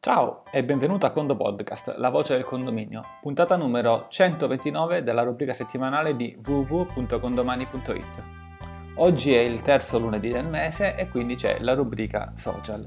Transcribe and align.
Ciao 0.00 0.44
e 0.52 0.62
benvenuto 0.62 1.06
a 1.06 1.10
Condo 1.10 1.34
Podcast, 1.34 1.96
la 1.96 2.10
voce 2.10 2.34
del 2.34 2.44
condominio, 2.44 3.04
puntata 3.20 3.56
numero 3.56 4.06
129 4.08 5.02
della 5.02 5.24
rubrica 5.24 5.54
settimanale 5.54 6.14
di 6.14 6.38
www.condomani.it. 6.40 8.22
Oggi 8.94 9.34
è 9.34 9.40
il 9.40 9.60
terzo 9.60 9.98
lunedì 9.98 10.28
del 10.28 10.46
mese 10.46 10.94
e 10.94 11.08
quindi 11.08 11.34
c'è 11.34 11.58
la 11.62 11.74
rubrica 11.74 12.30
social. 12.36 12.84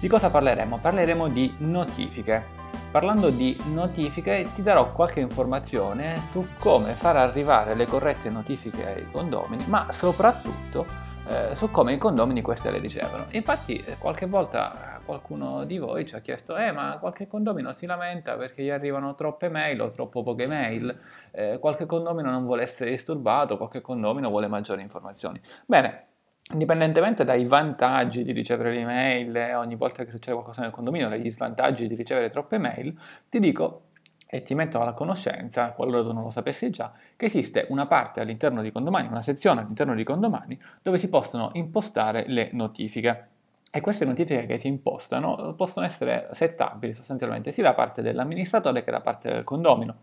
Di 0.00 0.08
cosa 0.08 0.30
parleremo? 0.30 0.78
Parleremo 0.78 1.28
di 1.28 1.52
notifiche. 1.58 2.42
Parlando 2.90 3.28
di 3.28 3.54
notifiche 3.74 4.48
ti 4.54 4.62
darò 4.62 4.92
qualche 4.92 5.20
informazione 5.20 6.22
su 6.30 6.42
come 6.58 6.92
far 6.92 7.18
arrivare 7.18 7.74
le 7.74 7.84
corrette 7.84 8.30
notifiche 8.30 8.86
ai 8.86 9.10
condomini, 9.10 9.66
ma 9.66 9.92
soprattutto 9.92 10.86
eh, 11.28 11.54
su 11.54 11.70
come 11.70 11.92
i 11.92 11.98
condomini 11.98 12.40
queste 12.40 12.70
le 12.70 12.78
ricevono. 12.78 13.26
Infatti 13.32 13.76
eh, 13.76 13.96
qualche 13.98 14.26
volta 14.26 14.89
qualcuno 15.04 15.64
di 15.64 15.78
voi 15.78 16.06
ci 16.06 16.14
ha 16.14 16.20
chiesto, 16.20 16.56
eh 16.56 16.72
ma 16.72 16.98
qualche 16.98 17.26
condomino 17.26 17.72
si 17.72 17.86
lamenta 17.86 18.36
perché 18.36 18.62
gli 18.62 18.70
arrivano 18.70 19.14
troppe 19.14 19.48
mail 19.48 19.80
o 19.80 19.88
troppo 19.88 20.22
poche 20.22 20.46
mail, 20.46 20.96
eh, 21.32 21.58
qualche 21.58 21.86
condomino 21.86 22.30
non 22.30 22.44
vuole 22.44 22.62
essere 22.62 22.90
disturbato, 22.90 23.56
qualche 23.56 23.80
condomino 23.80 24.28
vuole 24.28 24.46
maggiori 24.46 24.82
informazioni. 24.82 25.40
Bene, 25.66 26.06
indipendentemente 26.52 27.24
dai 27.24 27.44
vantaggi 27.44 28.24
di 28.24 28.32
ricevere 28.32 28.72
le 28.72 28.84
mail 28.84 29.36
eh, 29.36 29.54
ogni 29.54 29.76
volta 29.76 30.04
che 30.04 30.10
succede 30.10 30.32
qualcosa 30.32 30.62
nel 30.62 30.70
condominio, 30.70 31.08
dagli 31.08 31.30
svantaggi 31.30 31.86
di 31.86 31.94
ricevere 31.94 32.28
troppe 32.28 32.58
mail, 32.58 32.98
ti 33.28 33.40
dico 33.40 33.88
e 34.32 34.42
ti 34.42 34.54
metto 34.54 34.80
alla 34.80 34.92
conoscenza, 34.92 35.72
qualora 35.72 36.04
tu 36.04 36.12
non 36.12 36.22
lo 36.22 36.30
sapessi 36.30 36.70
già, 36.70 36.92
che 37.16 37.26
esiste 37.26 37.66
una 37.70 37.86
parte 37.86 38.20
all'interno 38.20 38.62
di 38.62 38.70
Condomani, 38.70 39.08
una 39.08 39.22
sezione 39.22 39.62
all'interno 39.62 39.92
di 39.92 40.04
Condomani, 40.04 40.56
dove 40.82 40.98
si 40.98 41.08
possono 41.08 41.50
impostare 41.54 42.24
le 42.28 42.50
notifiche. 42.52 43.28
E 43.72 43.80
queste 43.80 44.04
notifiche 44.04 44.46
che 44.46 44.58
si 44.58 44.66
impostano 44.66 45.54
possono 45.54 45.86
essere 45.86 46.28
settabili 46.32 46.92
sostanzialmente 46.92 47.52
sia 47.52 47.62
da 47.62 47.72
parte 47.72 48.02
dell'amministratore 48.02 48.82
che 48.82 48.90
da 48.90 49.00
parte 49.00 49.30
del 49.30 49.44
condomino. 49.44 49.94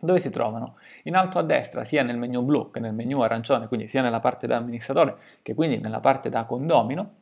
Dove 0.00 0.18
si 0.18 0.30
trovano? 0.30 0.76
In 1.02 1.14
alto 1.14 1.38
a 1.38 1.42
destra, 1.42 1.84
sia 1.84 2.02
nel 2.02 2.16
menu 2.16 2.42
blu 2.42 2.70
che 2.70 2.80
nel 2.80 2.94
menu 2.94 3.20
arancione, 3.20 3.68
quindi 3.68 3.88
sia 3.88 4.00
nella 4.00 4.20
parte 4.20 4.46
da 4.46 4.56
amministratore 4.56 5.16
che 5.42 5.54
quindi 5.54 5.76
nella 5.76 6.00
parte 6.00 6.30
da 6.30 6.46
condomino, 6.46 7.18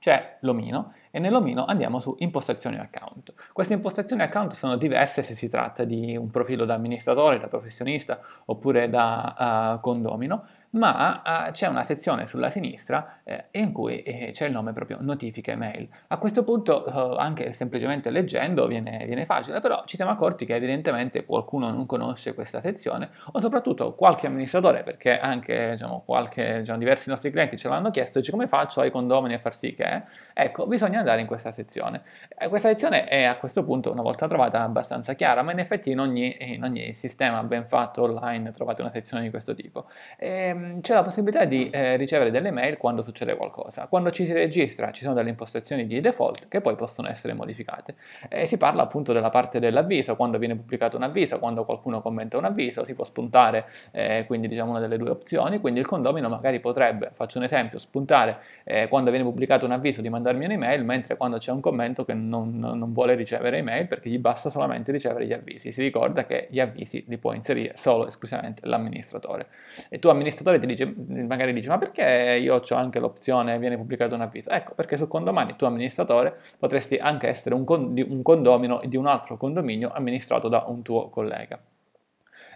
c'è 0.00 0.38
l'omino 0.40 0.92
e 1.10 1.20
nell'omino 1.20 1.64
andiamo 1.64 2.00
su 2.00 2.16
impostazioni 2.18 2.78
account. 2.78 3.32
Queste 3.52 3.74
impostazioni 3.74 4.22
account 4.22 4.52
sono 4.52 4.76
diverse 4.76 5.22
se 5.22 5.34
si 5.34 5.48
tratta 5.48 5.84
di 5.84 6.16
un 6.16 6.28
profilo 6.30 6.64
da 6.64 6.74
amministratore, 6.74 7.38
da 7.38 7.46
professionista 7.46 8.20
oppure 8.46 8.90
da 8.90 9.76
uh, 9.76 9.80
condomino 9.80 10.46
ma 10.70 11.22
uh, 11.24 11.50
c'è 11.52 11.66
una 11.66 11.82
sezione 11.82 12.26
sulla 12.26 12.50
sinistra 12.50 13.20
eh, 13.24 13.46
in 13.52 13.72
cui 13.72 14.02
eh, 14.02 14.30
c'è 14.32 14.46
il 14.46 14.52
nome 14.52 14.72
proprio 14.72 14.98
notifiche 15.00 15.56
mail. 15.56 15.88
A 16.08 16.18
questo 16.18 16.44
punto, 16.44 16.84
uh, 16.86 17.16
anche 17.16 17.52
semplicemente 17.52 18.10
leggendo, 18.10 18.66
viene, 18.66 19.04
viene, 19.06 19.24
facile, 19.24 19.60
però 19.60 19.82
ci 19.86 19.96
siamo 19.96 20.10
accorti 20.10 20.44
che 20.44 20.54
evidentemente 20.54 21.24
qualcuno 21.24 21.70
non 21.70 21.86
conosce 21.86 22.34
questa 22.34 22.60
sezione 22.60 23.10
o 23.32 23.40
soprattutto 23.40 23.94
qualche 23.94 24.26
amministratore, 24.26 24.82
perché 24.82 25.18
anche 25.18 25.70
diciamo, 25.70 26.02
qualche, 26.04 26.58
diciamo, 26.58 26.78
diversi 26.78 27.08
nostri 27.08 27.30
clienti 27.30 27.56
ce 27.56 27.68
l'hanno 27.68 27.90
chiesto, 27.90 28.18
dice 28.18 28.30
come 28.30 28.46
faccio 28.46 28.80
ai 28.80 28.90
condomini 28.90 29.34
a 29.34 29.38
far 29.38 29.54
sì 29.54 29.74
che... 29.74 30.02
Ecco, 30.34 30.66
bisogna 30.66 30.98
andare 30.98 31.20
in 31.20 31.26
questa 31.26 31.52
sezione. 31.52 32.02
Questa 32.48 32.68
sezione 32.68 33.06
è 33.06 33.24
a 33.24 33.36
questo 33.36 33.64
punto, 33.64 33.90
una 33.90 34.02
volta 34.02 34.26
trovata, 34.26 34.62
abbastanza 34.62 35.14
chiara, 35.14 35.42
ma 35.42 35.52
in 35.52 35.58
effetti 35.58 35.90
in 35.90 36.00
ogni, 36.00 36.36
in 36.38 36.62
ogni 36.62 36.92
sistema 36.92 37.42
ben 37.42 37.66
fatto 37.66 38.02
online 38.02 38.50
trovate 38.50 38.82
una 38.82 38.90
sezione 38.90 39.22
di 39.22 39.30
questo 39.30 39.54
tipo. 39.54 39.86
E, 40.18 40.55
ehm, 40.56 40.80
c'è 40.80 40.94
la 40.94 41.02
possibilità 41.02 41.44
di 41.44 41.70
eh, 41.70 41.96
ricevere 41.96 42.30
delle 42.30 42.50
mail 42.50 42.76
quando 42.76 43.02
succede 43.02 43.36
qualcosa. 43.36 43.86
Quando 43.86 44.10
ci 44.10 44.26
si 44.26 44.32
registra 44.32 44.90
ci 44.90 45.02
sono 45.02 45.14
delle 45.14 45.30
impostazioni 45.30 45.86
di 45.86 46.00
default 46.00 46.48
che 46.48 46.60
poi 46.60 46.74
possono 46.76 47.08
essere 47.08 47.34
modificate. 47.34 47.94
E 48.28 48.46
si 48.46 48.56
parla 48.56 48.82
appunto 48.82 49.12
della 49.12 49.28
parte 49.28 49.58
dell'avviso, 49.58 50.16
quando 50.16 50.38
viene 50.38 50.56
pubblicato 50.56 50.96
un 50.96 51.02
avviso, 51.02 51.38
quando 51.38 51.64
qualcuno 51.64 52.00
commenta 52.00 52.36
un 52.38 52.44
avviso, 52.44 52.84
si 52.84 52.94
può 52.94 53.04
spuntare 53.04 53.66
eh, 53.92 54.24
quindi 54.26 54.48
diciamo 54.48 54.70
una 54.70 54.80
delle 54.80 54.96
due 54.96 55.10
opzioni, 55.10 55.60
quindi 55.60 55.80
il 55.80 55.86
condomino 55.86 56.28
magari 56.28 56.60
potrebbe, 56.60 57.10
faccio 57.12 57.38
un 57.38 57.44
esempio, 57.44 57.78
spuntare 57.78 58.38
eh, 58.64 58.88
quando 58.88 59.10
viene 59.10 59.24
pubblicato 59.24 59.64
un 59.64 59.72
avviso 59.72 60.00
di 60.00 60.08
mandarmi 60.08 60.44
un'email, 60.44 60.84
mentre 60.84 61.16
quando 61.16 61.38
c'è 61.38 61.52
un 61.52 61.60
commento 61.60 62.04
che 62.04 62.14
non, 62.14 62.58
non 62.58 62.92
vuole 62.92 63.14
ricevere 63.14 63.58
email 63.58 63.86
perché 63.86 64.08
gli 64.08 64.18
basta 64.18 64.50
solamente 64.50 64.92
ricevere 64.92 65.26
gli 65.26 65.32
avvisi. 65.32 65.72
Si 65.72 65.82
ricorda 65.82 66.26
che 66.26 66.48
gli 66.50 66.60
avvisi 66.60 67.04
li 67.08 67.18
può 67.18 67.32
inserire 67.32 67.74
solo 67.76 68.06
esclusivamente 68.06 68.66
l'amministratore. 68.66 69.48
E 69.88 69.98
tu 69.98 70.08
amministratore 70.08 70.45
ti 70.58 70.66
dice, 70.66 70.94
magari 71.26 71.52
dici 71.52 71.68
ma 71.68 71.78
perché 71.78 72.38
io 72.40 72.56
ho 72.56 72.74
anche 72.74 72.98
l'opzione 72.98 73.58
viene 73.58 73.76
pubblicato 73.76 74.14
un 74.14 74.22
avviso? 74.22 74.50
Ecco 74.50 74.74
perché 74.74 74.96
su 74.96 75.08
condomani 75.08 75.56
tu 75.56 75.64
amministratore 75.64 76.40
potresti 76.58 76.96
anche 76.96 77.28
essere 77.28 77.54
un, 77.54 77.64
un 77.66 78.22
condomino 78.22 78.80
di 78.84 78.96
un 78.96 79.06
altro 79.06 79.36
condominio 79.36 79.90
amministrato 79.92 80.48
da 80.48 80.64
un 80.66 80.82
tuo 80.82 81.08
collega. 81.08 81.60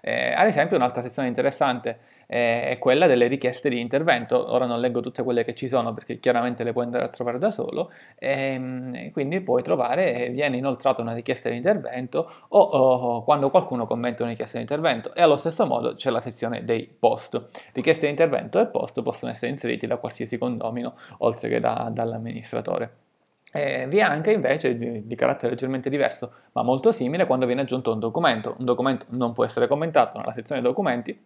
Eh, 0.00 0.32
ad 0.32 0.46
esempio 0.46 0.76
un'altra 0.76 1.02
sezione 1.02 1.28
interessante 1.28 1.98
eh, 2.26 2.68
è 2.68 2.78
quella 2.78 3.06
delle 3.06 3.26
richieste 3.26 3.68
di 3.68 3.80
intervento. 3.80 4.52
Ora 4.52 4.64
non 4.64 4.80
leggo 4.80 5.00
tutte 5.00 5.22
quelle 5.22 5.44
che 5.44 5.54
ci 5.54 5.68
sono 5.68 5.92
perché 5.92 6.20
chiaramente 6.20 6.62
le 6.64 6.72
puoi 6.72 6.84
andare 6.84 7.04
a 7.04 7.08
trovare 7.08 7.38
da 7.38 7.50
solo, 7.50 7.90
ehm, 8.18 8.94
e, 8.94 9.10
quindi 9.10 9.40
puoi 9.40 9.62
trovare, 9.62 10.30
viene 10.30 10.56
inoltrata 10.56 11.02
una 11.02 11.12
richiesta 11.12 11.48
di 11.48 11.56
intervento 11.56 12.30
o, 12.48 12.60
o, 12.60 13.24
quando 13.24 13.50
qualcuno 13.50 13.86
commenta 13.86 14.22
una 14.22 14.30
richiesta 14.30 14.56
di 14.56 14.62
intervento 14.62 15.12
e 15.14 15.22
allo 15.22 15.36
stesso 15.36 15.66
modo 15.66 15.94
c'è 15.94 16.10
la 16.10 16.20
sezione 16.20 16.64
dei 16.64 16.86
post. 16.86 17.44
Richieste 17.72 18.04
di 18.04 18.10
intervento 18.10 18.60
e 18.60 18.66
post 18.66 19.02
possono 19.02 19.32
essere 19.32 19.50
inseriti 19.50 19.86
da 19.86 19.96
qualsiasi 19.96 20.38
condomino 20.38 20.94
oltre 21.18 21.48
che 21.48 21.60
da, 21.60 21.90
dall'amministratore. 21.92 23.09
Eh, 23.52 23.86
vi 23.88 23.98
è 23.98 24.02
anche 24.02 24.32
invece 24.32 24.76
di, 24.76 25.06
di, 25.06 25.14
carattere 25.16 25.50
leggermente 25.50 25.90
diverso, 25.90 26.32
ma 26.52 26.62
molto 26.62 26.92
simile, 26.92 27.26
quando 27.26 27.46
viene 27.46 27.62
aggiunto 27.62 27.92
un 27.92 27.98
documento. 27.98 28.54
Un 28.58 28.64
documento 28.64 29.06
non 29.10 29.32
può 29.32 29.44
essere 29.44 29.66
commentato 29.66 30.18
nella 30.18 30.32
sezione 30.32 30.60
documenti, 30.60 31.18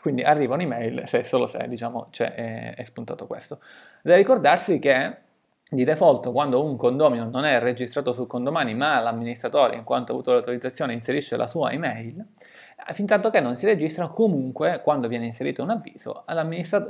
quindi 0.00 0.22
arriva 0.22 0.54
un'email 0.54 1.02
se 1.06 1.24
solo 1.24 1.46
se 1.46 1.66
diciamo, 1.68 2.08
è, 2.16 2.74
è 2.76 2.84
spuntato 2.84 3.26
questo. 3.26 3.60
Da 4.02 4.16
ricordarsi 4.16 4.78
che 4.78 5.24
di 5.68 5.82
default 5.82 6.30
quando 6.30 6.64
un 6.64 6.76
condomino 6.76 7.28
non 7.28 7.44
è 7.44 7.58
registrato 7.58 8.12
su 8.12 8.28
condomani 8.28 8.74
ma 8.76 9.00
l'amministratore 9.00 9.74
in 9.74 9.82
quanto 9.82 10.12
ha 10.12 10.14
avuto 10.14 10.32
l'autorizzazione 10.32 10.92
inserisce 10.92 11.36
la 11.36 11.48
sua 11.48 11.72
email, 11.72 12.24
fin 12.92 13.06
tanto 13.06 13.30
che 13.30 13.40
non 13.40 13.56
si 13.56 13.66
registra 13.66 14.06
comunque 14.06 14.80
quando 14.84 15.08
viene 15.08 15.26
inserito 15.26 15.64
un 15.64 15.70
avviso 15.70 16.24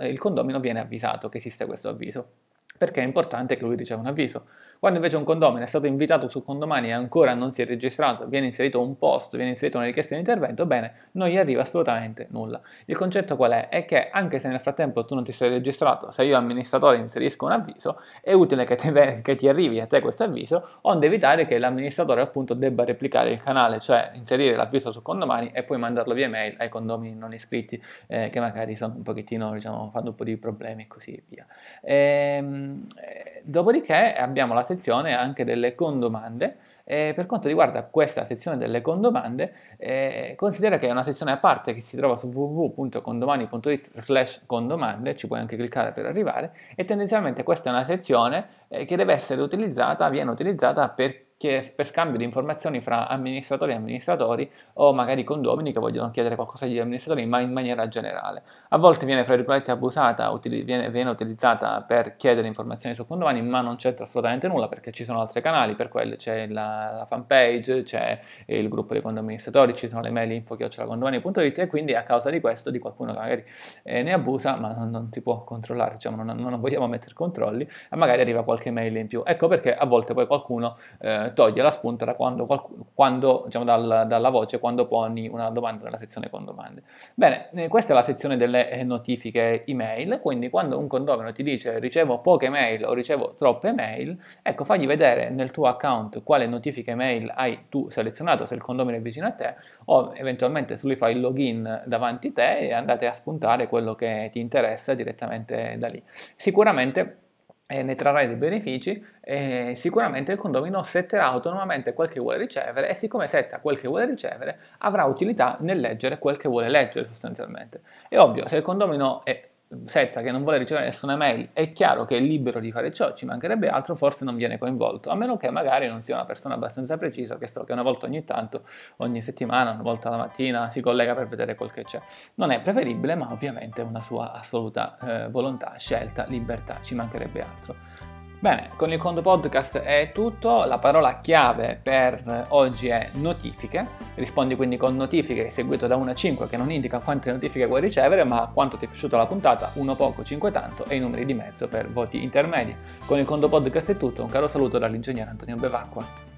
il 0.03 0.19
condomino 0.19 0.61
viene 0.61 0.81
avvisato 0.81 1.31
che 1.31 1.39
esiste 1.39 1.65
questo 1.65 1.89
avviso 1.89 2.33
perché 2.77 3.01
è 3.01 3.05
importante 3.05 3.57
che 3.57 3.65
lui 3.65 3.77
riceva 3.77 4.01
un 4.01 4.09
avviso 4.09 4.47
quando 4.79 4.99
invece 4.99 5.17
un 5.17 5.25
condomino 5.25 5.65
è 5.65 5.67
stato 5.67 5.87
invitato 5.87 6.29
su 6.29 6.43
condomani 6.43 6.89
e 6.89 6.93
ancora 6.93 7.35
non 7.35 7.53
si 7.53 7.63
è 7.63 7.67
registrato, 7.67 8.27
viene 8.27 8.47
inserito 8.47 8.81
un 8.81 8.97
post, 8.99 9.37
viene 9.37 9.51
inserita 9.51 9.79
una 9.79 9.87
richiesta 9.87 10.15
di 10.15 10.21
intervento, 10.21 10.67
bene, 10.67 11.09
non 11.13 11.29
gli 11.29 11.37
arriva 11.37 11.63
assolutamente 11.63 12.27
nulla. 12.31 12.61
Il 12.87 12.97
concetto 12.97 13.37
qual 13.37 13.53
è? 13.53 13.69
È 13.69 13.85
che 13.85 14.11
anche 14.11 14.39
se 14.39 14.49
nel 14.49 14.61
frattempo 14.61 15.05
tu 15.05 15.15
non 15.15 15.25
ti 15.25 15.33
sei 15.33 15.49
registrato, 15.49 16.11
se 16.11 16.25
io 16.25 16.37
amministratore 16.37 16.99
inserisco 16.99 17.45
un 17.45 17.53
avviso, 17.53 18.01
è 18.21 18.33
utile 18.33 18.65
che 18.65 18.77
ti, 18.77 18.93
che 19.23 19.35
ti 19.35 19.49
arrivi 19.49 19.81
a 19.81 19.87
te 19.87 20.01
questo 20.01 20.25
avviso, 20.25 20.79
onde 20.83 21.07
evitare 21.07 21.47
che 21.47 21.59
l'amministratore 21.59 22.21
appunto 22.21 22.55
debba 22.55 22.85
replicare 22.85 23.31
il 23.31 23.43
canale, 23.43 23.81
cioè 23.81 24.11
inserire 24.15 24.57
l'avviso 24.57 24.93
su 24.93 25.03
condomani 25.03 25.51
e 25.53 25.63
poi 25.63 25.79
mandarlo 25.79 26.15
via 26.15 26.29
mail 26.29 26.55
ai 26.59 26.69
condomini 26.69 27.15
non 27.15 27.33
iscritti, 27.33 27.83
eh, 28.07 28.31
che 28.31 28.41
magari 28.41 28.77
sono 28.77 28.95
un 28.97 29.03
pochettino, 29.03 29.53
diciamo, 29.53 29.91
fanno 29.91 30.11
un 30.11 30.15
po' 30.15 30.25
di 30.25 30.37
problemi 30.37 30.83
e 30.83 30.87
così 30.87 31.23
via. 31.29 31.47
Ehm, 31.83 32.87
eh, 33.01 33.36
dopodiché 33.47 34.13
abbiamo 34.13 34.55
la 34.55 34.63
sezione 34.63 35.15
anche 35.15 35.45
delle 35.45 35.75
condomande. 35.75 36.57
E 36.89 37.15
per 37.17 37.27
quanto 37.27 37.49
riguarda 37.49 37.83
questa 37.83 38.25
sezione 38.25 38.57
delle 38.57 38.81
condomande, 38.81 39.53
eh, 39.77 40.35
considera 40.37 40.79
che 40.79 40.87
è 40.87 40.91
una 40.93 41.03
sezione 41.03 41.33
a 41.33 41.37
parte 41.37 41.75
che 41.75 41.81
si 41.81 41.97
trova 41.97 42.17
su 42.17 42.29
www.condomani.it 42.29 43.91
slash 43.99 44.43
condomande, 44.47 45.17
ci 45.17 45.27
puoi 45.27 45.41
anche 45.41 45.57
cliccare 45.57 45.91
per 45.91 46.07
arrivare, 46.07 46.53
e 46.77 46.85
tendenzialmente 46.85 47.43
questa 47.43 47.71
è 47.71 47.73
una 47.73 47.85
sezione 47.85 48.47
eh, 48.69 48.85
che 48.85 48.95
deve 48.95 49.15
essere 49.15 49.43
utilizzata, 49.43 50.09
viene 50.11 50.31
utilizzata 50.31 50.89
per 50.91 51.26
che 51.39 51.73
per 51.75 51.87
scambio 51.87 52.17
di 52.17 52.25
informazioni 52.25 52.81
fra 52.81 53.09
amministratori 53.09 53.73
e 53.73 53.75
amministratori 53.75 54.51
o 54.75 54.95
magari 54.95 55.23
condomini 55.23 55.73
che 55.73 55.81
vogliono 55.81 56.11
chiedere 56.11 56.35
qualcosa 56.35 56.65
agli 56.65 56.79
amministratori 56.79 57.27
ma 57.27 57.41
in 57.41 57.53
maniera 57.53 57.89
generale. 57.89 58.43
A 58.71 58.79
volte 58.79 59.05
viene 59.05 59.25
fra 59.25 59.37
virgolette 59.37 59.71
abusata, 59.71 60.31
utili- 60.31 60.63
viene, 60.63 60.91
viene, 60.91 61.11
utilizzata 61.11 61.83
per 61.83 62.17
chiedere 62.17 62.47
informazioni 62.47 62.95
su 62.95 63.07
condomini 63.07 63.43
ma 63.43 63.61
non 63.61 63.77
c'entra 63.77 64.05
assolutamente 64.05 64.49
nulla 64.49 64.69
perché 64.69 64.93
ci 64.93 65.05
sono 65.05 65.21
altri 65.21 65.43
canali, 65.43 65.75
per 65.75 65.89
quello 65.89 66.17
c'è 66.17 66.47
la, 66.47 66.95
la 66.99 67.05
fanpage, 67.07 67.83
c'è 67.83 68.19
il 68.47 68.69
gruppo 68.71 68.95
dei 68.95 69.03
condoministratori, 69.03 69.75
ci 69.75 69.89
sono 69.89 70.01
le 70.01 70.11
mail 70.11 70.33
info-condomani.it 70.33 71.59
e 71.59 71.67
quindi 71.67 71.95
a 71.95 72.03
causa 72.03 72.31
di 72.31 72.41
questo 72.41 72.71
di 72.71 72.79
qualcuno 72.79 73.13
che 73.13 73.19
magari 73.19 73.45
eh, 73.83 74.03
ne 74.03 74.13
abusa 74.15 74.57
ma 74.57 74.73
non, 74.73 74.89
non, 74.89 75.09
si 75.13 75.21
può 75.21 75.45
controllare, 75.45 75.95
diciamo, 75.95 76.23
non, 76.23 76.39
non, 76.39 76.59
vogliamo 76.59 76.87
mettere 76.87 77.13
controlli 77.15 77.69
e 77.91 77.97
magari 77.97 78.23
arriva 78.23 78.43
qualche 78.43 78.71
mail 78.71 78.97
in 78.97 79.07
più. 79.07 79.23
Ecco 79.25 79.49
perché 79.49 79.75
a 79.75 79.85
volte 79.85 80.15
poi 80.15 80.27
qualcuno 80.27 80.79
eh, 80.99 81.26
eh, 81.27 81.33
toglie 81.33 81.63
la 81.63 81.71
spunta 81.71 82.05
da 82.05 82.15
quando, 82.15 82.47
quando 82.95 83.43
diciamo, 83.47 83.65
dal, 83.65 84.05
dalla 84.07 84.31
voce 84.31 84.59
quando 84.59 84.87
poni 84.87 85.29
una 85.29 85.51
domanda 85.51 85.85
nella 85.85 85.97
sezione 85.97 86.31
con 86.31 86.45
domande. 86.45 86.83
Bene, 87.15 87.51
eh, 87.55 87.69
questa 87.69 87.93
è 87.93 87.95
la 87.95 88.03
sezione 88.03 88.37
delle 88.37 88.71
eh, 88.71 88.85
notifiche 88.85 89.65
email, 89.67 90.19
quindi 90.21 90.51
quando 90.51 90.79
un 90.79 90.87
condomino 90.87 91.33
ti 91.33 91.43
dice 91.43 91.79
ricevo 91.79 92.21
poche 92.21 92.49
mail 92.49 92.85
o 92.85 92.93
ricevo 92.93 93.35
troppe 93.35 93.73
mail, 93.73 94.19
ecco 94.43 94.65
fagli 94.65 94.87
vedere 94.87 95.31
nel 95.31 95.51
tuo 95.51 95.67
account 95.67 96.23
quale 96.23 96.47
notifiche 96.47 96.95
mail 96.95 97.31
hai 97.35 97.67
tu 97.69 97.89
selezionato 97.89 98.47
se 98.47 98.55
il 98.55 98.63
condomino 98.63 98.97
è 98.97 99.01
vicino 99.01 99.27
a 99.27 99.33
te 99.33 99.55
o 99.87 100.13
eventualmente 100.15 100.77
tu 100.77 100.89
gli 100.89 100.97
fai 100.97 101.15
il 101.15 101.21
login 101.21 101.83
davanti 101.87 102.29
a 102.29 102.33
te 102.33 102.59
e 102.59 102.73
andate 102.73 103.07
a 103.07 103.13
spuntare 103.13 103.69
quello 103.69 103.95
che 103.95 104.29
ti 104.33 104.41
interessa 104.41 104.95
direttamente 104.95 105.77
da 105.79 105.89
lì. 105.89 106.03
Sicuramente 106.37 107.25
e 107.67 107.83
ne 107.83 107.95
trarrai 107.95 108.29
dei 108.29 108.37
benefici 108.37 109.05
e 109.21 109.73
sicuramente 109.75 110.31
il 110.33 110.39
condomino 110.39 110.85
setterà 110.85 111.27
autonomamente 111.27 111.95
quel 111.95 112.09
che 112.09 112.21
vuole 112.21 112.39
ricevere 112.39 112.89
e 112.89 112.95
siccome 112.95 113.27
setta 113.27 113.59
quel 113.59 113.79
che 113.79 113.89
vuole 113.89 114.07
ricevere 114.07 114.59
avrà 114.79 115.05
utilità 115.05 115.57
nel 115.61 115.81
leggere 115.81 116.19
quel 116.19 116.37
che 116.37 116.49
vuole 116.49 116.69
leggere 116.69 117.07
sostanzialmente. 117.07 117.81
È 118.09 118.19
ovvio, 118.19 118.47
se 118.47 118.57
il 118.57 118.63
condomino 118.63 119.25
è 119.25 119.49
setta 119.85 120.23
che 120.23 120.31
non 120.31 120.43
vuole 120.43 120.59
ricevere 120.59 120.87
nessuna 120.87 121.17
mail, 121.17 121.51
è 121.53 121.69
chiaro 121.69 122.05
che 122.05 122.17
è 122.17 122.21
libero 122.21 122.61
di 122.61 122.71
fare 122.71 122.93
ciò, 122.93 123.13
ci 123.15 123.27
mancherebbe 123.27 123.69
altro, 123.69 123.97
forse 123.97 124.25
non 124.25 124.37
viene 124.37 124.59
coinvolto, 124.59 125.11
a 125.11 125.15
meno 125.15 125.37
che 125.37 125.51
magari 125.51 125.89
non 125.89 126.03
sia 126.03 126.15
una 126.15 126.25
persona 126.25 126.55
abbastanza 126.55 126.97
precisa 126.97 127.37
che, 127.37 127.47
che 127.47 127.73
una 127.73 127.83
volta 127.83 128.07
ogni 128.07 128.25
tanto, 128.25 128.63
ogni 128.99 129.21
settimana, 129.23 129.73
una 129.73 129.83
volta 129.83 130.09
alla 130.09 130.19
mattina 130.19 130.71
si 130.71 130.81
collega 130.81 131.15
per 131.15 131.27
vedere 131.29 131.55
quel 131.55 131.73
che 131.73 131.85
c'è. 131.85 132.01
Non 132.35 132.51
è 132.51 132.61
preferibile, 132.61 133.15
ma 133.15 133.31
ovviamente 133.31 133.83
è 133.83 133.85
una 133.85 134.01
sua 134.01 134.33
assoluta 134.33 134.97
eh, 134.99 135.29
volontà, 135.31 135.75
scelta, 135.77 136.27
libertà, 136.29 136.81
ci 136.83 136.95
mancherebbe 136.95 137.43
altro. 137.43 138.16
Bene, 138.47 138.71
con 138.77 138.93
il 138.93 139.01
Condo 139.01 139.23
Podcast 139.23 139.79
è 139.79 140.13
tutto, 140.15 140.65
la 140.67 140.79
parola 140.79 141.19
chiave 141.19 141.81
per 141.83 142.47
oggi 142.51 142.87
è 142.87 143.09
notifiche, 143.15 143.89
rispondi 144.15 144.55
quindi 144.55 144.77
con 144.77 144.95
notifiche 144.95 145.51
seguito 145.51 145.89
da 145.89 145.97
1 145.97 146.13
a 146.13 146.15
5 146.15 146.47
che 146.47 146.57
non 146.57 146.71
indica 146.71 147.01
quante 147.01 147.33
notifiche 147.33 147.67
vuoi 147.67 147.81
ricevere 147.81 148.23
ma 148.23 148.49
quanto 148.55 148.77
ti 148.77 148.85
è 148.85 148.89
piaciuta 148.89 149.17
la 149.17 149.27
puntata, 149.27 149.73
1 149.75 149.95
poco, 149.97 150.23
5 150.23 150.53
tanto 150.53 150.85
e 150.85 150.95
i 150.95 151.01
numeri 151.01 151.25
di 151.25 151.35
mezzo 151.35 151.67
per 151.67 151.91
voti 151.91 152.23
intermedi. 152.23 152.73
Con 153.05 153.19
il 153.19 153.25
Condo 153.25 153.49
Podcast 153.49 153.91
è 153.91 153.97
tutto, 153.97 154.23
un 154.23 154.29
caro 154.29 154.47
saluto 154.47 154.79
dall'ingegnere 154.79 155.29
Antonio 155.29 155.57
Bevacqua. 155.57 156.36